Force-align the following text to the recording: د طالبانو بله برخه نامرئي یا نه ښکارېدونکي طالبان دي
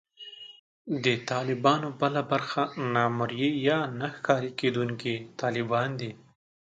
د 1.03 1.05
طالبانو 1.31 1.87
بله 2.01 2.21
برخه 2.31 2.63
نامرئي 2.93 3.51
یا 3.67 3.79
نه 3.99 4.07
ښکارېدونکي 4.15 5.13
طالبان 5.41 5.89
دي 5.99 6.11